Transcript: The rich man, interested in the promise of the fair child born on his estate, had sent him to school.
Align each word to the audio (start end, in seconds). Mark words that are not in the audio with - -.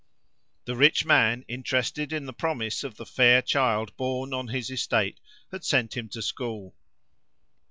The 0.65 0.75
rich 0.75 1.05
man, 1.05 1.45
interested 1.47 2.11
in 2.11 2.25
the 2.25 2.33
promise 2.33 2.83
of 2.83 2.95
the 2.95 3.05
fair 3.05 3.43
child 3.43 3.95
born 3.97 4.33
on 4.33 4.47
his 4.47 4.71
estate, 4.71 5.19
had 5.51 5.63
sent 5.63 5.95
him 5.95 6.09
to 6.09 6.23
school. 6.23 6.73